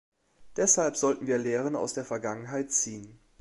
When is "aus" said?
1.75-1.93